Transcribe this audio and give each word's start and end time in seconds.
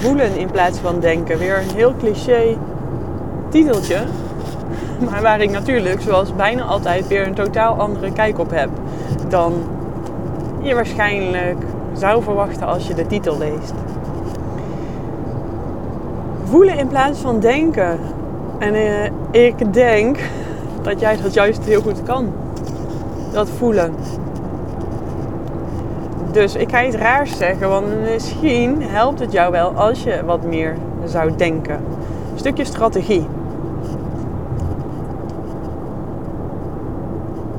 voelen 0.00 0.36
in 0.38 0.50
plaats 0.50 0.78
van 0.78 1.00
denken. 1.00 1.38
Weer 1.38 1.58
een 1.58 1.76
heel 1.76 1.94
cliché 1.98 2.56
titeltje. 3.48 3.98
Maar 5.10 5.22
waar 5.22 5.40
ik 5.40 5.50
natuurlijk, 5.50 6.00
zoals 6.00 6.34
bijna 6.34 6.62
altijd, 6.62 7.08
weer 7.08 7.26
een 7.26 7.34
totaal 7.34 7.74
andere 7.74 8.12
kijk 8.12 8.38
op 8.38 8.50
heb. 8.50 8.68
Dan 9.28 9.52
je 10.60 10.74
waarschijnlijk 10.74 11.58
zou 11.92 12.22
verwachten 12.22 12.66
als 12.66 12.86
je 12.86 12.94
de 12.94 13.06
titel 13.06 13.38
leest. 13.38 13.72
Voelen 16.44 16.78
in 16.78 16.88
plaats 16.88 17.18
van 17.18 17.40
denken. 17.40 17.98
En 18.58 18.74
eh, 18.74 19.10
ik 19.30 19.72
denk 19.72 20.18
dat 20.82 21.00
jij 21.00 21.16
dat 21.22 21.34
juist 21.34 21.64
heel 21.64 21.80
goed 21.80 22.02
kan. 22.02 22.32
Dat 23.32 23.48
voelen. 23.58 23.94
Dus 26.32 26.54
ik 26.54 26.70
ga 26.70 26.84
iets 26.84 26.96
raars 26.96 27.36
zeggen, 27.36 27.68
want 27.68 27.86
misschien 28.10 28.82
helpt 28.82 29.20
het 29.20 29.32
jou 29.32 29.52
wel 29.52 29.72
als 29.74 30.02
je 30.02 30.24
wat 30.24 30.42
meer 30.42 30.76
zou 31.04 31.36
denken. 31.36 31.80
Stukje 32.34 32.64
strategie. 32.64 33.26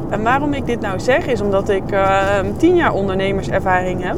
En 0.10 0.24
waarom 0.24 0.54
ik 0.54 0.66
dit 0.66 0.82
nou 0.82 1.00
zeg, 1.00 1.28
is 1.28 1.42
omdat 1.42 1.70
ik 1.70 1.92
uh, 1.92 2.40
tien 2.58 2.76
jaar 2.76 2.94
ondernemerservaring 2.94 4.04
heb. 4.04 4.18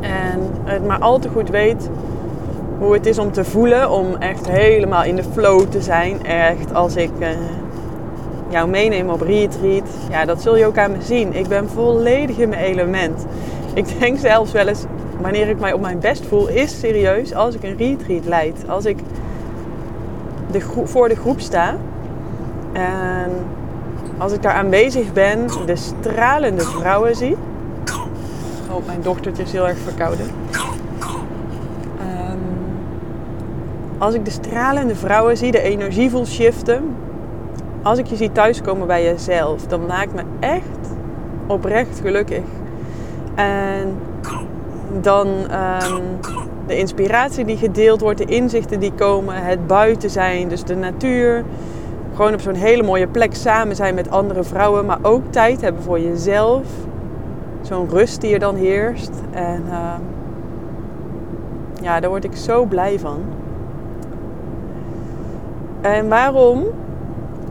En 0.00 0.40
het 0.64 0.86
maar 0.86 0.98
al 0.98 1.18
te 1.18 1.28
goed 1.28 1.50
weet 1.50 1.90
hoe 2.78 2.92
het 2.92 3.06
is 3.06 3.18
om 3.18 3.32
te 3.32 3.44
voelen, 3.44 3.90
om 3.90 4.16
echt 4.18 4.50
helemaal 4.50 5.04
in 5.04 5.16
de 5.16 5.24
flow 5.32 5.60
te 5.60 5.80
zijn. 5.80 6.26
Echt 6.26 6.74
als 6.74 6.96
ik 6.96 7.10
uh, 7.18 7.28
jou 8.48 8.68
meeneem 8.68 9.08
op 9.08 9.20
retreat, 9.20 9.88
ja, 10.10 10.24
dat 10.24 10.42
zul 10.42 10.56
je 10.56 10.66
ook 10.66 10.78
aan 10.78 10.92
me 10.92 11.02
zien. 11.02 11.34
Ik 11.34 11.48
ben 11.48 11.68
volledig 11.68 12.38
in 12.38 12.48
mijn 12.48 12.64
element. 12.64 13.26
Ik 13.74 13.98
denk 13.98 14.18
zelfs 14.18 14.52
wel 14.52 14.66
eens, 14.66 14.84
wanneer 15.20 15.48
ik 15.48 15.60
mij 15.60 15.72
op 15.72 15.80
mijn 15.80 15.98
best 15.98 16.26
voel, 16.26 16.48
is 16.48 16.78
serieus 16.78 17.34
als 17.34 17.54
ik 17.54 17.62
een 17.62 17.76
retreat 17.76 18.24
leid. 18.24 18.64
Als 18.68 18.84
ik 18.84 18.98
de 20.50 20.60
voor 20.84 21.08
de 21.08 21.16
groep 21.16 21.40
sta 21.40 21.76
en 22.72 23.30
als 24.18 24.32
ik 24.32 24.42
daar 24.42 24.54
aanwezig 24.54 25.12
ben, 25.12 25.46
de 25.66 25.76
stralende 25.76 26.62
vrouwen 26.62 27.16
zie. 27.16 27.36
Oh, 28.70 28.86
mijn 28.86 29.02
dochtertje 29.02 29.42
is 29.42 29.52
heel 29.52 29.68
erg 29.68 29.78
verkouden. 29.78 30.26
Um, 32.00 32.38
als 33.98 34.14
ik 34.14 34.24
de 34.24 34.30
stralende 34.30 34.94
vrouwen 34.94 35.36
zie, 35.36 35.52
de 35.52 35.60
energie 35.60 36.10
voel 36.10 36.26
shiften. 36.26 36.94
Als 37.86 37.98
ik 37.98 38.06
je 38.06 38.16
zie 38.16 38.32
thuiskomen 38.32 38.86
bij 38.86 39.04
jezelf, 39.04 39.66
dan 39.66 39.86
maakt 39.86 40.14
me 40.14 40.22
echt 40.40 40.78
oprecht 41.46 42.00
gelukkig. 42.00 42.44
En 43.34 43.98
dan 45.00 45.26
um, 45.28 46.02
de 46.66 46.78
inspiratie 46.78 47.44
die 47.44 47.56
gedeeld 47.56 48.00
wordt, 48.00 48.18
de 48.18 48.24
inzichten 48.24 48.80
die 48.80 48.92
komen, 48.92 49.34
het 49.34 49.66
buiten 49.66 50.10
zijn, 50.10 50.48
dus 50.48 50.64
de 50.64 50.76
natuur 50.76 51.44
gewoon 52.14 52.34
op 52.34 52.40
zo'n 52.40 52.54
hele 52.54 52.82
mooie 52.82 53.06
plek 53.06 53.34
samen 53.34 53.76
zijn 53.76 53.94
met 53.94 54.10
andere 54.10 54.44
vrouwen, 54.44 54.86
maar 54.86 54.98
ook 55.02 55.22
tijd 55.30 55.60
hebben 55.60 55.82
voor 55.82 56.00
jezelf. 56.00 56.64
Zo'n 57.60 57.88
rust 57.88 58.20
die 58.20 58.32
er 58.32 58.38
dan 58.38 58.56
heerst. 58.56 59.12
En 59.30 59.62
uh, 59.68 59.94
ja, 61.82 62.00
daar 62.00 62.10
word 62.10 62.24
ik 62.24 62.36
zo 62.36 62.64
blij 62.64 62.98
van. 62.98 63.20
En 65.80 66.08
waarom 66.08 66.64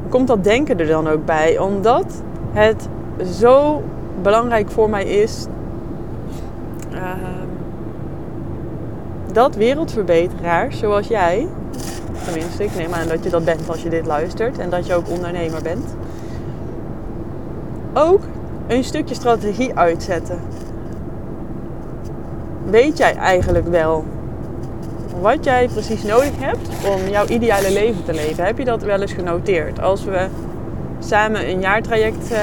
komt 0.10 0.28
dat 0.28 0.44
denken 0.44 0.80
er 0.80 0.88
dan 0.88 1.08
ook 1.08 1.26
bij? 1.26 1.58
Omdat 1.58 2.06
het 2.52 2.90
zo 3.32 3.84
belangrijk 4.22 4.70
voor 4.70 4.90
mij 4.90 5.06
is 5.06 5.46
uh, 6.94 7.02
dat 9.32 9.56
wereldverbeteraars 9.56 10.80
zoals 10.80 11.08
jij 11.08 11.48
Tenminste, 12.26 12.64
ik 12.64 12.76
neem 12.76 12.94
aan 12.94 13.08
dat 13.08 13.24
je 13.24 13.30
dat 13.30 13.46
bent 13.46 13.70
als 13.70 13.84
je 13.84 13.90
dit 13.90 14.06
luistert 14.06 14.58
en 14.58 14.70
dat 14.70 14.88
je 14.88 14.94
ook 14.94 15.10
ondernemer 15.10 15.62
bent. 15.62 15.96
Ook 17.94 18.22
een 18.68 18.84
stukje 18.84 19.16
strategie 19.16 19.76
uitzetten. 19.76 20.40
Weet 22.70 22.98
jij 22.98 23.16
eigenlijk 23.16 23.68
wel 23.68 24.04
wat 25.22 25.44
jij 25.44 25.68
precies 25.68 26.04
nodig 26.04 26.32
hebt 26.40 26.70
om 26.94 27.10
jouw 27.10 27.26
ideale 27.28 27.72
leven 27.72 28.04
te 28.04 28.14
leven? 28.14 28.46
Heb 28.46 28.58
je 28.58 28.66
dat 28.66 28.84
wel 28.84 29.02
eens 29.02 29.14
genoteerd? 29.14 29.82
Als 29.82 30.04
we 30.04 30.28
samen 31.00 31.50
een 31.50 31.62
jaartraject 31.62 32.32
uh, 32.32 32.38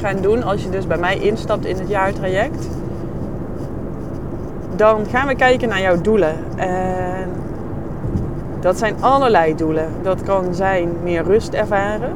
gaan 0.00 0.16
doen, 0.20 0.42
als 0.42 0.62
je 0.62 0.70
dus 0.70 0.86
bij 0.86 0.98
mij 0.98 1.18
instapt 1.18 1.64
in 1.64 1.78
het 1.78 1.88
jaartraject, 1.88 2.68
dan 4.76 5.06
gaan 5.10 5.26
we 5.26 5.34
kijken 5.34 5.68
naar 5.68 5.80
jouw 5.80 6.00
doelen. 6.00 6.34
En 6.56 7.28
dat 8.60 8.78
zijn 8.78 8.94
allerlei 9.00 9.54
doelen. 9.54 9.88
Dat 10.02 10.22
kan 10.22 10.54
zijn 10.54 10.88
meer 11.02 11.22
rust 11.22 11.52
ervaren. 11.52 12.12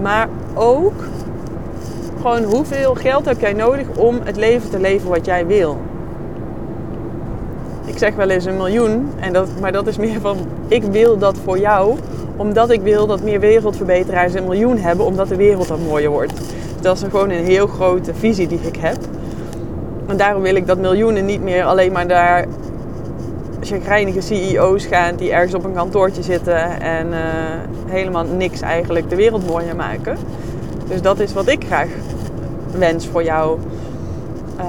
Maar 0.00 0.28
ook 0.54 1.04
gewoon 2.16 2.42
hoeveel 2.42 2.94
geld 2.94 3.24
heb 3.24 3.40
jij 3.40 3.52
nodig 3.52 3.86
om 3.96 4.20
het 4.24 4.36
leven 4.36 4.70
te 4.70 4.80
leven 4.80 5.08
wat 5.08 5.24
jij 5.24 5.46
wil. 5.46 5.78
Ik 7.92 7.98
zeg 7.98 8.14
wel 8.14 8.30
eens 8.30 8.44
een 8.44 8.56
miljoen, 8.56 9.10
en 9.20 9.32
dat, 9.32 9.48
maar 9.60 9.72
dat 9.72 9.86
is 9.86 9.96
meer 9.96 10.20
van 10.20 10.36
ik 10.68 10.82
wil 10.82 11.18
dat 11.18 11.36
voor 11.44 11.58
jou, 11.58 11.96
omdat 12.36 12.70
ik 12.70 12.80
wil 12.80 13.06
dat 13.06 13.22
meer 13.22 13.40
wereldverbeteraars 13.40 14.34
een 14.34 14.44
miljoen 14.44 14.78
hebben, 14.78 15.06
omdat 15.06 15.28
de 15.28 15.36
wereld 15.36 15.68
dan 15.68 15.82
mooier 15.82 16.10
wordt. 16.10 16.32
dat 16.80 16.96
is 16.96 17.02
gewoon 17.02 17.30
een 17.30 17.44
heel 17.44 17.66
grote 17.66 18.14
visie 18.14 18.46
die 18.46 18.60
ik 18.62 18.76
heb. 18.76 18.96
En 20.06 20.16
daarom 20.16 20.42
wil 20.42 20.54
ik 20.54 20.66
dat 20.66 20.78
miljoenen 20.78 21.24
niet 21.24 21.42
meer 21.42 21.64
alleen 21.64 21.92
maar 21.92 22.08
daar 22.08 22.46
chagrijnige 23.60 24.20
CEO's 24.20 24.84
gaan 24.84 25.16
die 25.16 25.32
ergens 25.32 25.54
op 25.54 25.64
een 25.64 25.74
kantoortje 25.74 26.22
zitten 26.22 26.80
en 26.80 27.06
uh, 27.06 27.16
helemaal 27.86 28.24
niks 28.24 28.60
eigenlijk 28.60 29.10
de 29.10 29.16
wereld 29.16 29.46
mooier 29.46 29.76
maken. 29.76 30.16
Dus 30.88 31.02
dat 31.02 31.20
is 31.20 31.32
wat 31.32 31.48
ik 31.48 31.64
graag 31.64 31.88
wens 32.78 33.06
voor 33.06 33.24
jou. 33.24 33.58
Uh, 34.58 34.64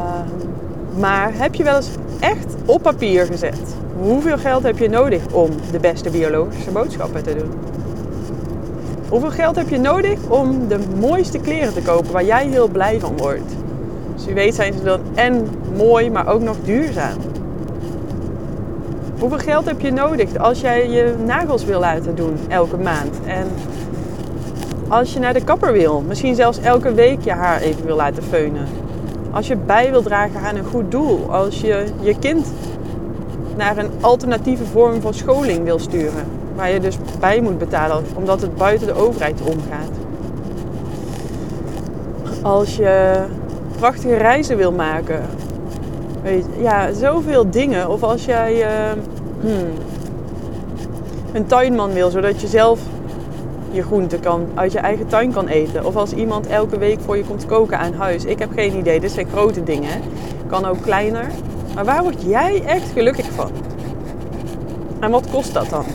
maar 1.00 1.31
heb 1.34 1.56
je 1.56 1.64
wel 1.64 1.76
eens 1.76 1.90
echt 2.20 2.56
op 2.66 2.81
papier 2.81 3.26
gezet? 3.26 3.76
Hoeveel 4.02 4.38
geld 4.38 4.64
heb 4.64 4.78
je 4.78 4.90
nodig 4.90 5.22
om 5.31 5.50
de 5.72 5.80
beste 5.80 6.09
biologische 6.09 6.72
boodschappen 6.72 7.24
te 7.24 7.36
doen? 7.36 7.52
Hoeveel 9.09 9.31
geld 9.31 9.56
heb 9.56 9.70
je 9.70 9.80
nodig 9.80 10.20
om 10.28 10.68
de 10.68 10.80
mooiste 11.00 11.40
kleren 11.40 11.74
te 11.74 11.81
kopen 11.81 12.12
waar 12.12 12.26
jij 12.26 12.48
heel 12.48 12.68
blij 12.68 13.00
van 13.00 13.18
wordt? 13.18 13.56
Dus 14.16 14.26
wie 14.26 14.34
weet 14.34 14.56
zijn 14.56 14.74
ze 14.74 14.84
dan 14.84 15.00
en 15.14 15.48
mooi, 15.78 16.12
maar 16.12 16.28
ook 16.28 16.42
nog 16.42 16.56
duurzaam. 16.64 17.18
Hoeveel 19.20 19.38
geld 19.38 19.66
heb 19.66 19.81
je 19.81 19.92
nodig 19.92 20.38
als 20.38 20.62
jij 20.62 20.90
je 20.90 21.16
nagels 21.25 21.66
wil 21.66 21.80
laten 21.80 22.16
doen 22.16 22.38
elke 22.48 22.78
maand? 22.78 23.20
En 23.25 23.48
als 24.88 25.14
je 25.14 25.20
naar 25.20 25.34
de 25.34 25.44
kapper 25.44 25.72
wil, 25.72 26.04
misschien 26.08 26.36
zelfs 26.36 26.60
elke 26.60 26.94
week 26.94 27.22
je 27.24 27.31
haar 27.31 27.62
even 27.62 27.86
wil 27.86 27.96
laten 27.96 28.24
feunen. 28.24 28.82
Als 29.33 29.47
je 29.47 29.55
bij 29.55 29.91
wil 29.91 30.01
dragen 30.01 30.39
aan 30.39 30.55
een 30.55 30.66
goed 30.66 30.91
doel. 30.91 31.31
Als 31.31 31.61
je 31.61 31.85
je 31.99 32.19
kind 32.19 32.47
naar 33.55 33.77
een 33.77 33.89
alternatieve 34.01 34.66
vorm 34.66 35.01
van 35.01 35.13
scholing 35.13 35.63
wil 35.63 35.79
sturen. 35.79 36.25
Waar 36.55 36.71
je 36.71 36.79
dus 36.79 36.97
bij 37.19 37.41
moet 37.41 37.57
betalen 37.57 38.03
omdat 38.16 38.41
het 38.41 38.55
buiten 38.55 38.88
de 38.88 38.94
overheid 38.94 39.41
omgaat. 39.41 39.91
Als 42.41 42.75
je 42.75 43.21
prachtige 43.77 44.16
reizen 44.16 44.57
wil 44.57 44.71
maken. 44.71 45.21
Weet 46.21 46.45
je, 46.55 46.61
ja, 46.61 46.94
zoveel 46.94 47.50
dingen. 47.50 47.89
Of 47.89 48.03
als 48.03 48.25
jij 48.25 48.55
uh, 48.55 49.01
hmm, 49.41 49.69
een 51.33 51.45
tuinman 51.45 51.94
wil, 51.94 52.09
zodat 52.09 52.41
je 52.41 52.47
zelf 52.47 52.79
je 53.73 53.84
groenten 53.84 54.19
kan, 54.19 54.47
uit 54.56 54.72
je 54.72 54.79
eigen 54.79 55.07
tuin 55.07 55.31
kan 55.31 55.47
eten. 55.47 55.85
Of 55.85 55.95
als 55.95 56.13
iemand 56.13 56.47
elke 56.47 56.78
week 56.78 57.00
voor 57.00 57.17
je 57.17 57.23
komt 57.23 57.45
koken 57.45 57.79
aan 57.79 57.94
huis. 57.94 58.25
Ik 58.25 58.39
heb 58.39 58.51
geen 58.53 58.78
idee, 58.78 59.00
dit 59.00 59.11
zijn 59.11 59.28
grote 59.29 59.63
dingen. 59.63 60.01
Kan 60.47 60.66
ook 60.66 60.81
kleiner. 60.81 61.28
Maar 61.75 61.85
waar 61.85 62.03
word 62.03 62.22
jij 62.22 62.63
echt 62.65 62.92
gelukkig 62.92 63.31
van? 63.31 63.51
En 65.00 65.12
wat 65.12 65.30
kost 65.31 65.53
dat 65.53 65.69
dan? 65.69 65.86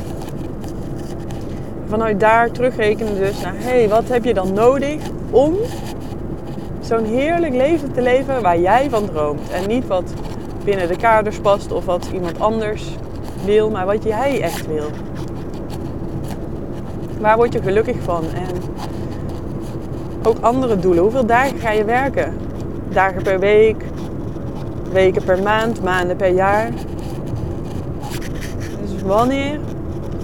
Vanuit 1.89 2.21
daar 2.21 2.51
terugrekenen 2.51 3.17
dus 3.17 3.41
naar, 3.41 3.55
hé, 3.57 3.79
hey, 3.79 3.89
wat 3.89 4.09
heb 4.09 4.25
je 4.25 4.35
dan 4.35 4.53
nodig 4.53 5.01
om 5.31 5.55
zo'n 6.81 7.05
heerlijk 7.05 7.55
leven 7.55 7.93
te 7.93 8.03
leven 8.03 8.43
waar 8.43 8.61
jij 8.61 8.91
van 8.91 9.07
droomt. 9.07 9.51
En 9.51 9.69
niet 9.69 9.87
wat 9.87 10.13
binnen 10.65 10.89
de 10.89 10.97
kaders 10.97 11.39
past 11.39 11.73
of 11.73 11.85
wat 11.85 12.09
iemand 12.13 12.41
anders 12.41 12.85
wil, 13.45 13.71
maar 13.71 13.87
wat 13.87 14.05
jij 14.05 14.41
echt 14.41 14.67
wil. 14.67 14.91
Waar 17.21 17.37
word 17.37 17.53
je 17.53 17.63
gelukkig 17.63 17.97
van? 18.03 18.25
En 18.25 18.55
ook 20.23 20.37
andere 20.41 20.79
doelen. 20.79 21.03
Hoeveel 21.03 21.27
dagen 21.27 21.59
ga 21.59 21.71
je 21.71 21.85
werken? 21.85 22.35
Dagen 22.89 23.23
per 23.23 23.39
week, 23.39 23.85
weken 24.93 25.25
per 25.25 25.43
maand, 25.43 25.83
maanden 25.83 26.17
per 26.17 26.35
jaar. 26.35 26.71
Dus 28.81 29.03
wanneer 29.03 29.61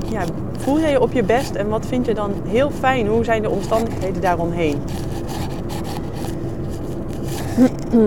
ja, 0.09 0.23
voel 0.59 0.79
je 0.79 0.87
je 0.87 1.01
op 1.01 1.13
je 1.13 1.23
best 1.23 1.55
en 1.55 1.69
wat 1.69 1.87
vind 1.87 2.07
je 2.07 2.15
dan 2.15 2.33
heel 2.47 2.71
fijn? 2.71 3.07
Hoe 3.07 3.25
zijn 3.25 3.43
de 3.43 3.51
omstandigheden 3.51 4.21
daaromheen? 4.21 4.83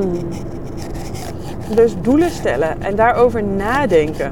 dus 1.75 1.93
doelen 2.01 2.29
stellen 2.29 2.81
en 2.81 2.95
daarover 2.95 3.43
nadenken. 3.43 4.31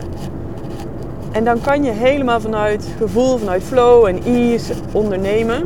En 1.36 1.44
dan 1.44 1.62
kan 1.62 1.84
je 1.84 1.92
helemaal 1.92 2.42
vanuit 2.42 2.88
gevoel, 2.98 3.38
vanuit 3.38 3.64
flow 3.64 4.06
en 4.06 4.24
ease 4.24 4.74
ondernemen. 4.92 5.62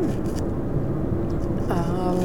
Um, 1.68 2.18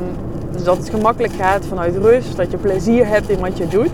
dus 0.51 0.63
dat 0.63 0.77
het 0.77 0.89
gemakkelijk 0.89 1.33
gaat 1.33 1.65
vanuit 1.65 1.95
rust, 1.95 2.37
dat 2.37 2.51
je 2.51 2.57
plezier 2.57 3.07
hebt 3.07 3.29
in 3.29 3.39
wat 3.39 3.57
je 3.57 3.67
doet. 3.67 3.91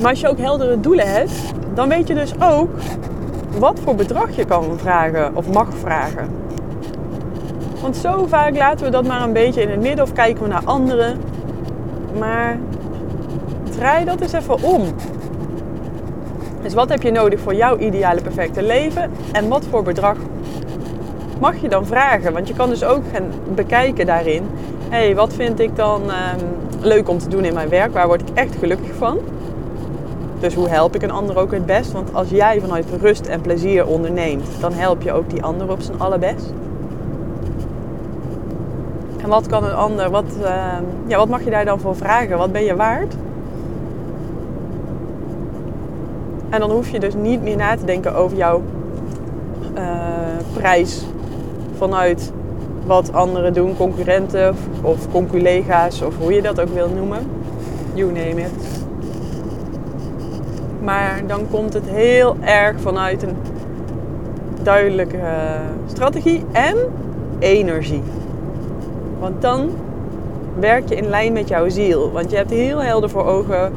Maar 0.00 0.10
als 0.10 0.20
je 0.20 0.28
ook 0.28 0.38
heldere 0.38 0.80
doelen 0.80 1.12
hebt, 1.12 1.32
dan 1.74 1.88
weet 1.88 2.08
je 2.08 2.14
dus 2.14 2.32
ook 2.40 2.70
wat 3.58 3.78
voor 3.84 3.94
bedrag 3.94 4.36
je 4.36 4.44
kan 4.44 4.64
vragen 4.76 5.36
of 5.36 5.52
mag 5.52 5.68
vragen. 5.74 6.28
Want 7.80 7.96
zo 7.96 8.26
vaak 8.26 8.56
laten 8.56 8.84
we 8.84 8.90
dat 8.90 9.06
maar 9.06 9.22
een 9.22 9.32
beetje 9.32 9.62
in 9.62 9.70
het 9.70 9.80
midden 9.80 10.04
of 10.04 10.12
kijken 10.12 10.42
we 10.42 10.48
naar 10.48 10.64
anderen. 10.64 11.20
Maar 12.18 12.58
draai 13.70 14.04
dat 14.04 14.20
eens 14.20 14.32
even 14.32 14.62
om. 14.62 14.82
Dus 16.62 16.74
wat 16.74 16.88
heb 16.88 17.02
je 17.02 17.10
nodig 17.10 17.40
voor 17.40 17.54
jouw 17.54 17.78
ideale 17.78 18.20
perfecte 18.20 18.62
leven 18.62 19.10
en 19.32 19.48
wat 19.48 19.64
voor 19.70 19.82
bedrag 19.82 20.16
mag 21.40 21.60
je 21.60 21.68
dan 21.68 21.86
vragen? 21.86 22.32
Want 22.32 22.48
je 22.48 22.54
kan 22.54 22.68
dus 22.68 22.84
ook 22.84 23.02
gaan 23.12 23.32
bekijken 23.54 24.06
daarin. 24.06 24.42
Hey, 24.88 25.14
wat 25.14 25.32
vind 25.32 25.60
ik 25.60 25.76
dan 25.76 26.02
ehm, 26.10 26.38
leuk 26.80 27.08
om 27.08 27.18
te 27.18 27.28
doen 27.28 27.44
in 27.44 27.54
mijn 27.54 27.68
werk? 27.68 27.92
Waar 27.92 28.06
word 28.06 28.20
ik 28.20 28.28
echt 28.34 28.56
gelukkig 28.56 28.94
van? 28.94 29.18
Dus 30.40 30.54
hoe 30.54 30.68
help 30.68 30.94
ik 30.94 31.02
een 31.02 31.10
ander 31.10 31.38
ook 31.38 31.52
het 31.52 31.66
best? 31.66 31.92
Want 31.92 32.14
als 32.14 32.28
jij 32.28 32.60
vanuit 32.60 32.86
rust 33.00 33.26
en 33.26 33.40
plezier 33.40 33.86
onderneemt, 33.86 34.46
dan 34.60 34.72
help 34.72 35.02
je 35.02 35.12
ook 35.12 35.30
die 35.30 35.42
ander 35.42 35.70
op 35.70 35.80
zijn 35.80 36.00
allerbest. 36.00 36.52
En 39.22 39.28
wat 39.28 39.46
kan 39.46 39.64
een 39.64 39.74
ander, 39.74 40.10
wat, 40.10 40.36
ehm, 40.42 40.82
ja, 41.06 41.16
wat 41.16 41.28
mag 41.28 41.44
je 41.44 41.50
daar 41.50 41.64
dan 41.64 41.80
voor 41.80 41.96
vragen? 41.96 42.38
Wat 42.38 42.52
ben 42.52 42.64
je 42.64 42.76
waard? 42.76 43.14
En 46.50 46.60
dan 46.60 46.70
hoef 46.70 46.90
je 46.90 47.00
dus 47.00 47.14
niet 47.14 47.42
meer 47.42 47.56
na 47.56 47.76
te 47.76 47.84
denken 47.84 48.14
over 48.14 48.36
jouw 48.36 48.62
uh, 49.76 49.82
prijs 50.52 51.04
vanuit 51.76 52.32
wat 52.86 53.12
anderen 53.12 53.52
doen, 53.52 53.76
concurrenten 53.76 54.54
of 54.82 55.10
conculega's 55.10 56.02
of 56.02 56.18
hoe 56.18 56.32
je 56.32 56.42
dat 56.42 56.60
ook 56.60 56.68
wil 56.68 56.88
noemen. 56.88 57.18
You 57.94 58.12
name 58.12 58.40
it. 58.40 58.84
Maar 60.82 61.22
dan 61.26 61.46
komt 61.50 61.72
het 61.72 61.86
heel 61.86 62.36
erg 62.40 62.80
vanuit 62.80 63.22
een 63.22 63.36
duidelijke 64.62 65.18
strategie 65.86 66.44
en 66.52 66.76
energie. 67.38 68.02
Want 69.18 69.42
dan 69.42 69.70
werk 70.58 70.88
je 70.88 70.96
in 70.96 71.08
lijn 71.08 71.32
met 71.32 71.48
jouw 71.48 71.68
ziel. 71.68 72.12
Want 72.12 72.30
je 72.30 72.36
hebt 72.36 72.50
heel 72.50 72.82
helder 72.82 73.10
voor 73.10 73.24
ogen 73.24 73.72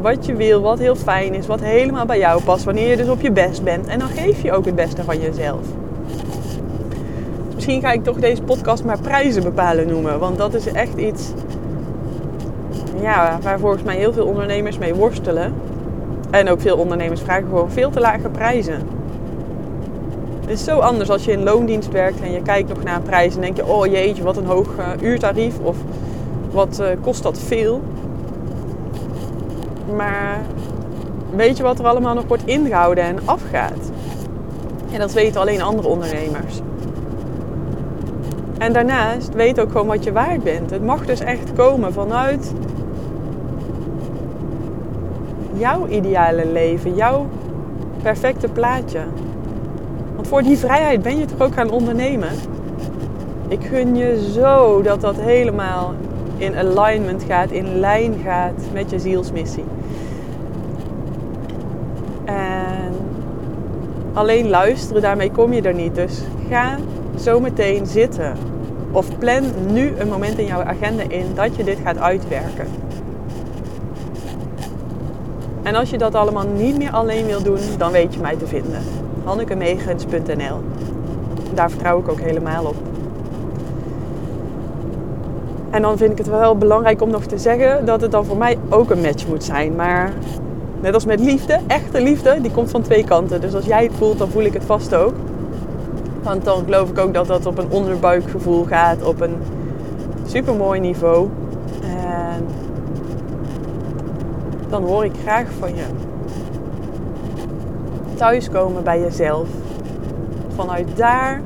wat 0.00 0.26
je 0.26 0.34
wil, 0.34 0.60
wat 0.60 0.78
heel 0.78 0.96
fijn 0.96 1.34
is, 1.34 1.46
wat 1.46 1.60
helemaal 1.60 2.06
bij 2.06 2.18
jou 2.18 2.42
past. 2.42 2.64
Wanneer 2.64 2.88
je 2.88 2.96
dus 2.96 3.08
op 3.08 3.20
je 3.20 3.30
best 3.30 3.62
bent. 3.62 3.86
En 3.86 3.98
dan 3.98 4.08
geef 4.08 4.42
je 4.42 4.52
ook 4.52 4.64
het 4.64 4.74
beste 4.74 5.04
van 5.04 5.20
jezelf. 5.20 5.60
Dus 7.46 7.54
misschien 7.54 7.80
ga 7.80 7.92
ik 7.92 8.04
toch 8.04 8.16
deze 8.16 8.42
podcast 8.42 8.84
maar 8.84 9.00
prijzen 9.00 9.42
bepalen 9.42 9.86
noemen. 9.86 10.18
Want 10.18 10.38
dat 10.38 10.54
is 10.54 10.66
echt 10.66 10.96
iets 10.96 11.32
ja, 13.00 13.38
waar 13.42 13.58
volgens 13.58 13.82
mij 13.82 13.96
heel 13.96 14.12
veel 14.12 14.26
ondernemers 14.26 14.78
mee 14.78 14.94
worstelen. 14.94 15.54
En 16.30 16.48
ook 16.48 16.60
veel 16.60 16.76
ondernemers 16.76 17.20
vragen 17.20 17.48
gewoon 17.48 17.70
veel 17.70 17.90
te 17.90 18.00
lage 18.00 18.28
prijzen. 18.28 18.96
Het 20.40 20.50
is 20.50 20.64
zo 20.64 20.78
anders 20.78 21.10
als 21.10 21.24
je 21.24 21.32
in 21.32 21.42
loondienst 21.42 21.90
werkt 21.90 22.20
en 22.20 22.32
je 22.32 22.42
kijkt 22.42 22.68
nog 22.68 22.82
naar 22.82 22.96
een 22.96 23.02
prijs 23.02 23.34
en 23.34 23.40
denk 23.40 23.56
je, 23.56 23.66
oh 23.66 23.86
jeetje, 23.86 24.22
wat 24.22 24.36
een 24.36 24.46
hoog 24.46 24.68
uh, 24.78 24.88
uurtarief 25.02 25.58
of 25.62 25.76
wat 26.50 26.78
uh, 26.80 26.86
kost 27.00 27.22
dat 27.22 27.38
veel. 27.38 27.82
Maar 29.96 30.40
weet 31.36 31.56
je 31.56 31.62
wat 31.62 31.78
er 31.78 31.86
allemaal 31.86 32.14
nog 32.14 32.24
wordt 32.26 32.46
ingehouden 32.46 33.04
en 33.04 33.16
afgaat? 33.24 33.90
En 34.92 34.98
dat 34.98 35.12
weten 35.12 35.40
alleen 35.40 35.62
andere 35.62 35.88
ondernemers. 35.88 36.60
En 38.58 38.72
daarnaast 38.72 39.34
weet 39.34 39.60
ook 39.60 39.70
gewoon 39.70 39.86
wat 39.86 40.04
je 40.04 40.12
waard 40.12 40.42
bent. 40.42 40.70
Het 40.70 40.84
mag 40.84 41.06
dus 41.06 41.20
echt 41.20 41.52
komen 41.52 41.92
vanuit 41.92 42.52
jouw 45.52 45.86
ideale 45.86 46.46
leven, 46.46 46.94
jouw 46.94 47.26
perfecte 48.02 48.48
plaatje. 48.48 49.00
Want 50.14 50.28
voor 50.28 50.42
die 50.42 50.58
vrijheid 50.58 51.02
ben 51.02 51.18
je 51.18 51.24
toch 51.24 51.40
ook 51.40 51.54
gaan 51.54 51.70
ondernemen? 51.70 52.30
Ik 53.48 53.64
gun 53.64 53.96
je 53.96 54.30
zo 54.32 54.82
dat 54.82 55.00
dat 55.00 55.16
helemaal 55.16 55.94
in 56.36 56.56
alignment 56.56 57.24
gaat, 57.28 57.50
in 57.50 57.78
lijn 57.78 58.14
gaat 58.24 58.62
met 58.72 58.90
je 58.90 58.98
zielsmissie. 58.98 59.64
En 62.24 62.92
alleen 64.18 64.48
luisteren, 64.48 65.02
daarmee 65.02 65.30
kom 65.30 65.52
je 65.52 65.62
er 65.62 65.74
niet. 65.74 65.94
Dus 65.94 66.20
ga 66.48 66.76
zo 67.20 67.40
meteen 67.40 67.86
zitten. 67.86 68.36
Of 68.92 69.18
plan 69.18 69.44
nu 69.72 69.92
een 69.98 70.08
moment 70.08 70.38
in 70.38 70.46
jouw 70.46 70.62
agenda 70.62 71.02
in 71.08 71.26
dat 71.34 71.56
je 71.56 71.64
dit 71.64 71.78
gaat 71.84 71.98
uitwerken. 71.98 72.66
En 75.62 75.74
als 75.74 75.90
je 75.90 75.98
dat 75.98 76.14
allemaal 76.14 76.46
niet 76.46 76.78
meer 76.78 76.90
alleen 76.90 77.26
wil 77.26 77.42
doen, 77.42 77.58
dan 77.78 77.92
weet 77.92 78.14
je 78.14 78.20
mij 78.20 78.36
te 78.36 78.46
vinden. 78.46 78.80
hannekemegens.nl 79.24 80.60
Daar 81.54 81.70
vertrouw 81.70 81.98
ik 81.98 82.08
ook 82.08 82.20
helemaal 82.20 82.64
op. 82.64 82.76
En 85.70 85.82
dan 85.82 85.96
vind 85.96 86.12
ik 86.12 86.18
het 86.18 86.28
wel 86.28 86.56
belangrijk 86.56 87.02
om 87.02 87.10
nog 87.10 87.24
te 87.24 87.38
zeggen 87.38 87.84
dat 87.84 88.00
het 88.00 88.10
dan 88.10 88.24
voor 88.24 88.36
mij 88.36 88.58
ook 88.68 88.90
een 88.90 89.00
match 89.00 89.26
moet 89.26 89.44
zijn. 89.44 89.74
Maar 89.74 90.12
net 90.80 90.94
als 90.94 91.04
met 91.04 91.20
liefde, 91.20 91.58
echte 91.66 92.02
liefde, 92.02 92.40
die 92.40 92.50
komt 92.50 92.70
van 92.70 92.82
twee 92.82 93.04
kanten. 93.04 93.40
Dus 93.40 93.54
als 93.54 93.64
jij 93.64 93.84
het 93.84 93.92
voelt, 93.94 94.18
dan 94.18 94.28
voel 94.28 94.42
ik 94.42 94.52
het 94.52 94.64
vast 94.64 94.94
ook. 94.94 95.14
Want 96.22 96.44
dan 96.44 96.64
geloof 96.64 96.90
ik 96.90 96.98
ook 96.98 97.14
dat 97.14 97.26
dat 97.26 97.46
op 97.46 97.58
een 97.58 97.70
onderbuikgevoel 97.70 98.64
gaat, 98.64 99.02
op 99.02 99.20
een 99.20 99.36
supermooi 100.26 100.80
niveau. 100.80 101.28
En 101.82 102.46
dan 104.68 104.82
hoor 104.82 105.04
ik 105.04 105.12
graag 105.22 105.46
van 105.58 105.74
je. 105.76 105.84
Thuiskomen 108.14 108.84
bij 108.84 109.00
jezelf. 109.00 109.48
Vanuit 110.54 110.96
daar 110.96 111.42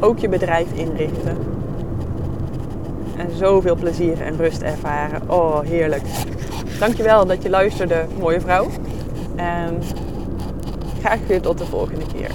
ook 0.00 0.18
je 0.18 0.28
bedrijf 0.28 0.72
inrichten. 0.72 1.36
En 3.16 3.36
zoveel 3.36 3.74
plezier 3.74 4.20
en 4.20 4.36
rust 4.36 4.62
ervaren. 4.62 5.22
Oh, 5.26 5.60
heerlijk. 5.60 6.02
Dankjewel 6.78 7.26
dat 7.26 7.42
je 7.42 7.50
luisterde, 7.50 8.06
mooie 8.18 8.40
vrouw. 8.40 8.68
En 9.36 9.82
graag 11.00 11.18
weer 11.26 11.40
tot 11.40 11.58
de 11.58 11.66
volgende 11.66 12.04
keer. 12.12 12.30